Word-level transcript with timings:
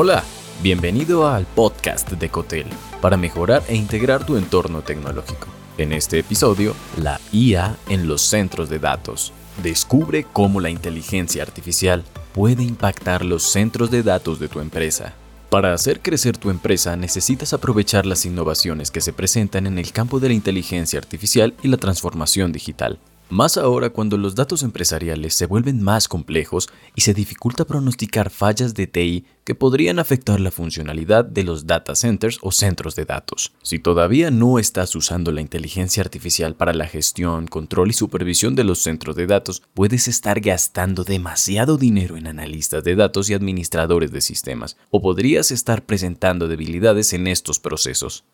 Hola, 0.00 0.22
bienvenido 0.62 1.26
al 1.26 1.44
podcast 1.44 2.08
de 2.08 2.28
Cotel 2.28 2.66
para 3.00 3.16
mejorar 3.16 3.64
e 3.66 3.74
integrar 3.74 4.24
tu 4.24 4.36
entorno 4.36 4.80
tecnológico. 4.80 5.48
En 5.76 5.92
este 5.92 6.20
episodio, 6.20 6.76
la 7.02 7.20
IA 7.32 7.76
en 7.88 8.06
los 8.06 8.22
centros 8.22 8.68
de 8.68 8.78
datos. 8.78 9.32
Descubre 9.60 10.24
cómo 10.32 10.60
la 10.60 10.70
inteligencia 10.70 11.42
artificial 11.42 12.04
puede 12.32 12.62
impactar 12.62 13.24
los 13.24 13.42
centros 13.42 13.90
de 13.90 14.04
datos 14.04 14.38
de 14.38 14.46
tu 14.46 14.60
empresa. 14.60 15.14
Para 15.50 15.74
hacer 15.74 15.98
crecer 15.98 16.38
tu 16.38 16.50
empresa 16.50 16.94
necesitas 16.94 17.52
aprovechar 17.52 18.06
las 18.06 18.24
innovaciones 18.24 18.92
que 18.92 19.00
se 19.00 19.12
presentan 19.12 19.66
en 19.66 19.80
el 19.80 19.90
campo 19.90 20.20
de 20.20 20.28
la 20.28 20.34
inteligencia 20.34 21.00
artificial 21.00 21.54
y 21.60 21.66
la 21.66 21.76
transformación 21.76 22.52
digital. 22.52 23.00
Más 23.30 23.58
ahora 23.58 23.90
cuando 23.90 24.16
los 24.16 24.34
datos 24.34 24.62
empresariales 24.62 25.34
se 25.34 25.44
vuelven 25.44 25.82
más 25.82 26.08
complejos 26.08 26.70
y 26.94 27.02
se 27.02 27.12
dificulta 27.12 27.66
pronosticar 27.66 28.30
fallas 28.30 28.72
de 28.72 28.86
TI 28.86 29.26
que 29.44 29.54
podrían 29.54 29.98
afectar 29.98 30.40
la 30.40 30.50
funcionalidad 30.50 31.26
de 31.26 31.44
los 31.44 31.66
data 31.66 31.94
centers 31.94 32.38
o 32.40 32.52
centros 32.52 32.96
de 32.96 33.04
datos. 33.04 33.52
Si 33.62 33.80
todavía 33.80 34.30
no 34.30 34.58
estás 34.58 34.96
usando 34.96 35.30
la 35.30 35.42
inteligencia 35.42 36.02
artificial 36.02 36.54
para 36.54 36.72
la 36.72 36.86
gestión, 36.86 37.48
control 37.48 37.90
y 37.90 37.92
supervisión 37.92 38.54
de 38.54 38.64
los 38.64 38.78
centros 38.78 39.14
de 39.14 39.26
datos, 39.26 39.62
puedes 39.74 40.08
estar 40.08 40.40
gastando 40.40 41.04
demasiado 41.04 41.76
dinero 41.76 42.16
en 42.16 42.28
analistas 42.28 42.82
de 42.82 42.96
datos 42.96 43.28
y 43.28 43.34
administradores 43.34 44.10
de 44.10 44.22
sistemas, 44.22 44.78
o 44.90 45.02
podrías 45.02 45.50
estar 45.50 45.84
presentando 45.84 46.48
debilidades 46.48 47.12
en 47.12 47.26
estos 47.26 47.60
procesos. 47.60 48.24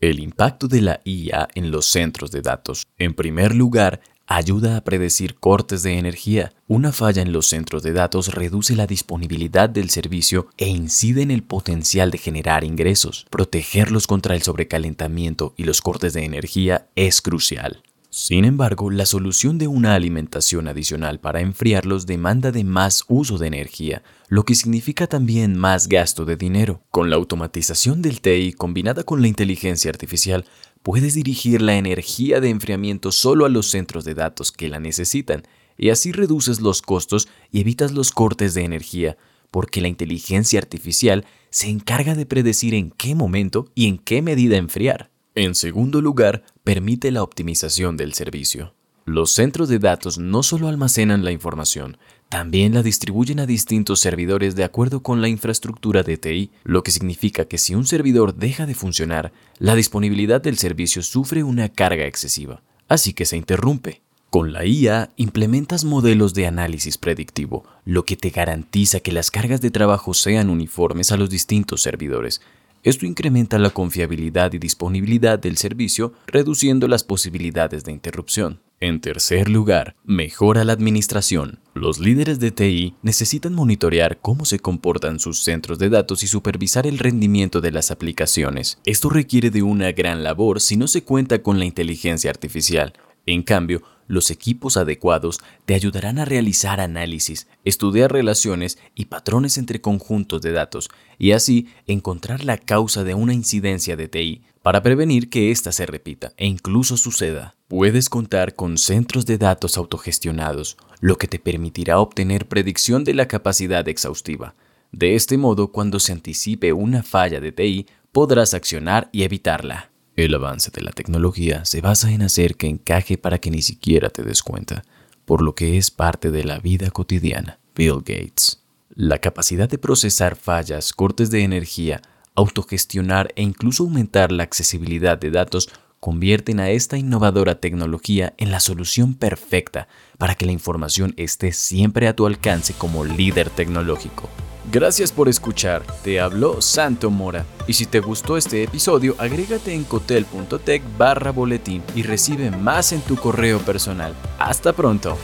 El 0.00 0.20
impacto 0.20 0.68
de 0.68 0.82
la 0.82 1.00
IA 1.04 1.48
en 1.54 1.70
los 1.70 1.86
centros 1.86 2.30
de 2.30 2.42
datos. 2.42 2.86
En 2.98 3.14
primer 3.14 3.54
lugar, 3.54 4.02
ayuda 4.26 4.76
a 4.76 4.84
predecir 4.84 5.36
cortes 5.36 5.82
de 5.82 5.98
energía. 5.98 6.52
Una 6.66 6.92
falla 6.92 7.22
en 7.22 7.32
los 7.32 7.46
centros 7.46 7.82
de 7.82 7.92
datos 7.92 8.34
reduce 8.34 8.74
la 8.74 8.86
disponibilidad 8.86 9.68
del 9.68 9.90
servicio 9.90 10.48
e 10.56 10.68
incide 10.68 11.22
en 11.22 11.30
el 11.30 11.42
potencial 11.42 12.10
de 12.10 12.18
generar 12.18 12.64
ingresos. 12.64 13.26
Protegerlos 13.30 14.06
contra 14.06 14.34
el 14.34 14.42
sobrecalentamiento 14.42 15.54
y 15.56 15.64
los 15.64 15.80
cortes 15.80 16.12
de 16.12 16.24
energía 16.24 16.88
es 16.96 17.22
crucial. 17.22 17.82
Sin 18.18 18.46
embargo, 18.46 18.90
la 18.90 19.04
solución 19.04 19.58
de 19.58 19.66
una 19.66 19.94
alimentación 19.94 20.68
adicional 20.68 21.20
para 21.20 21.42
enfriarlos 21.42 22.06
demanda 22.06 22.50
de 22.50 22.64
más 22.64 23.04
uso 23.08 23.36
de 23.36 23.46
energía, 23.46 24.02
lo 24.28 24.44
que 24.44 24.54
significa 24.54 25.06
también 25.06 25.54
más 25.54 25.86
gasto 25.86 26.24
de 26.24 26.36
dinero. 26.36 26.80
Con 26.90 27.10
la 27.10 27.16
automatización 27.16 28.00
del 28.00 28.22
TI 28.22 28.54
combinada 28.54 29.02
con 29.02 29.20
la 29.20 29.28
inteligencia 29.28 29.90
artificial, 29.90 30.46
puedes 30.86 31.14
dirigir 31.14 31.62
la 31.62 31.74
energía 31.74 32.40
de 32.40 32.48
enfriamiento 32.48 33.10
solo 33.10 33.44
a 33.44 33.48
los 33.48 33.66
centros 33.66 34.04
de 34.04 34.14
datos 34.14 34.52
que 34.52 34.68
la 34.68 34.78
necesitan, 34.78 35.42
y 35.76 35.90
así 35.90 36.12
reduces 36.12 36.60
los 36.60 36.80
costos 36.80 37.26
y 37.50 37.58
evitas 37.58 37.90
los 37.90 38.12
cortes 38.12 38.54
de 38.54 38.62
energía, 38.62 39.16
porque 39.50 39.80
la 39.80 39.88
inteligencia 39.88 40.60
artificial 40.60 41.26
se 41.50 41.70
encarga 41.70 42.14
de 42.14 42.24
predecir 42.24 42.72
en 42.72 42.92
qué 42.92 43.16
momento 43.16 43.66
y 43.74 43.88
en 43.88 43.98
qué 43.98 44.22
medida 44.22 44.58
enfriar. 44.58 45.10
En 45.34 45.56
segundo 45.56 46.00
lugar, 46.00 46.44
permite 46.62 47.10
la 47.10 47.24
optimización 47.24 47.96
del 47.96 48.14
servicio. 48.14 48.76
Los 49.04 49.32
centros 49.32 49.68
de 49.68 49.80
datos 49.80 50.18
no 50.18 50.44
solo 50.44 50.68
almacenan 50.68 51.24
la 51.24 51.32
información, 51.32 51.98
también 52.28 52.74
la 52.74 52.82
distribuyen 52.82 53.40
a 53.40 53.46
distintos 53.46 54.00
servidores 54.00 54.56
de 54.56 54.64
acuerdo 54.64 55.00
con 55.00 55.20
la 55.20 55.28
infraestructura 55.28 56.02
de 56.02 56.16
TI, 56.16 56.50
lo 56.64 56.82
que 56.82 56.90
significa 56.90 57.44
que 57.44 57.56
si 57.56 57.74
un 57.74 57.86
servidor 57.86 58.34
deja 58.34 58.66
de 58.66 58.74
funcionar, 58.74 59.32
la 59.58 59.74
disponibilidad 59.74 60.40
del 60.40 60.58
servicio 60.58 61.02
sufre 61.02 61.44
una 61.44 61.68
carga 61.68 62.06
excesiva, 62.06 62.62
así 62.88 63.12
que 63.12 63.24
se 63.24 63.36
interrumpe. 63.36 64.02
Con 64.28 64.52
la 64.52 64.66
IA 64.66 65.10
implementas 65.16 65.84
modelos 65.84 66.34
de 66.34 66.46
análisis 66.46 66.98
predictivo, 66.98 67.64
lo 67.84 68.04
que 68.04 68.16
te 68.16 68.30
garantiza 68.30 69.00
que 69.00 69.12
las 69.12 69.30
cargas 69.30 69.60
de 69.60 69.70
trabajo 69.70 70.12
sean 70.12 70.50
uniformes 70.50 71.12
a 71.12 71.16
los 71.16 71.30
distintos 71.30 71.82
servidores, 71.82 72.40
esto 72.82 73.04
incrementa 73.04 73.58
la 73.58 73.70
confiabilidad 73.70 74.52
y 74.52 74.58
disponibilidad 74.58 75.38
del 75.38 75.56
servicio, 75.56 76.12
reduciendo 76.26 76.86
las 76.86 77.02
posibilidades 77.02 77.82
de 77.82 77.90
interrupción. 77.90 78.60
En 78.78 79.00
tercer 79.00 79.48
lugar, 79.48 79.96
mejora 80.04 80.62
la 80.62 80.74
administración. 80.74 81.60
Los 81.72 81.98
líderes 81.98 82.40
de 82.40 82.50
TI 82.50 82.94
necesitan 83.00 83.54
monitorear 83.54 84.18
cómo 84.20 84.44
se 84.44 84.58
comportan 84.58 85.18
sus 85.18 85.42
centros 85.42 85.78
de 85.78 85.88
datos 85.88 86.22
y 86.22 86.26
supervisar 86.26 86.86
el 86.86 86.98
rendimiento 86.98 87.62
de 87.62 87.70
las 87.70 87.90
aplicaciones. 87.90 88.78
Esto 88.84 89.08
requiere 89.08 89.48
de 89.48 89.62
una 89.62 89.92
gran 89.92 90.22
labor 90.22 90.60
si 90.60 90.76
no 90.76 90.88
se 90.88 91.04
cuenta 91.04 91.42
con 91.42 91.58
la 91.58 91.64
inteligencia 91.64 92.28
artificial. 92.28 92.92
En 93.24 93.42
cambio, 93.42 93.82
los 94.08 94.30
equipos 94.30 94.76
adecuados 94.76 95.40
te 95.64 95.74
ayudarán 95.74 96.18
a 96.18 96.26
realizar 96.26 96.78
análisis, 96.78 97.48
estudiar 97.64 98.12
relaciones 98.12 98.78
y 98.94 99.06
patrones 99.06 99.56
entre 99.56 99.80
conjuntos 99.80 100.42
de 100.42 100.52
datos 100.52 100.90
y 101.18 101.32
así 101.32 101.68
encontrar 101.86 102.44
la 102.44 102.58
causa 102.58 103.04
de 103.04 103.14
una 103.14 103.32
incidencia 103.32 103.96
de 103.96 104.08
TI 104.08 104.42
para 104.66 104.82
prevenir 104.82 105.30
que 105.30 105.52
ésta 105.52 105.70
se 105.70 105.86
repita 105.86 106.32
e 106.36 106.44
incluso 106.44 106.96
suceda. 106.96 107.54
Puedes 107.68 108.08
contar 108.08 108.56
con 108.56 108.78
centros 108.78 109.24
de 109.24 109.38
datos 109.38 109.76
autogestionados, 109.78 110.76
lo 110.98 111.18
que 111.18 111.28
te 111.28 111.38
permitirá 111.38 112.00
obtener 112.00 112.48
predicción 112.48 113.04
de 113.04 113.14
la 113.14 113.28
capacidad 113.28 113.86
exhaustiva. 113.86 114.56
De 114.90 115.14
este 115.14 115.38
modo, 115.38 115.70
cuando 115.70 116.00
se 116.00 116.10
anticipe 116.10 116.72
una 116.72 117.04
falla 117.04 117.38
de 117.38 117.52
TI, 117.52 117.86
podrás 118.10 118.54
accionar 118.54 119.08
y 119.12 119.22
evitarla. 119.22 119.92
El 120.16 120.34
avance 120.34 120.72
de 120.72 120.80
la 120.80 120.90
tecnología 120.90 121.64
se 121.64 121.80
basa 121.80 122.10
en 122.10 122.22
hacer 122.22 122.56
que 122.56 122.66
encaje 122.66 123.18
para 123.18 123.38
que 123.38 123.52
ni 123.52 123.62
siquiera 123.62 124.10
te 124.10 124.24
des 124.24 124.42
cuenta, 124.42 124.82
por 125.26 125.42
lo 125.42 125.54
que 125.54 125.78
es 125.78 125.92
parte 125.92 126.32
de 126.32 126.42
la 126.42 126.58
vida 126.58 126.90
cotidiana. 126.90 127.60
Bill 127.76 127.98
Gates. 127.98 128.64
La 128.96 129.20
capacidad 129.20 129.68
de 129.68 129.78
procesar 129.78 130.34
fallas, 130.34 130.92
cortes 130.92 131.30
de 131.30 131.44
energía, 131.44 132.02
autogestionar 132.36 133.32
e 133.34 133.42
incluso 133.42 133.82
aumentar 133.82 134.30
la 134.30 134.44
accesibilidad 134.44 135.18
de 135.18 135.30
datos 135.30 135.68
convierten 135.98 136.60
a 136.60 136.70
esta 136.70 136.96
innovadora 136.96 137.58
tecnología 137.60 138.34
en 138.36 138.52
la 138.52 138.60
solución 138.60 139.14
perfecta 139.14 139.88
para 140.18 140.34
que 140.34 140.46
la 140.46 140.52
información 140.52 141.14
esté 141.16 141.52
siempre 141.52 142.06
a 142.06 142.14
tu 142.14 142.26
alcance 142.26 142.74
como 142.74 143.04
líder 143.04 143.50
tecnológico. 143.50 144.28
Gracias 144.70 145.12
por 145.12 145.28
escuchar, 145.28 145.84
te 146.02 146.20
habló 146.20 146.60
Santo 146.60 147.10
Mora. 147.10 147.46
Y 147.68 147.72
si 147.72 147.86
te 147.86 148.00
gustó 148.00 148.36
este 148.36 148.64
episodio, 148.64 149.14
agrégate 149.18 149.72
en 149.72 149.84
cotel.tech 149.84 150.82
barra 150.98 151.30
boletín 151.30 151.82
y 151.94 152.02
recibe 152.02 152.50
más 152.50 152.92
en 152.92 153.00
tu 153.00 153.16
correo 153.16 153.60
personal. 153.60 154.14
Hasta 154.38 154.72
pronto. 154.72 155.16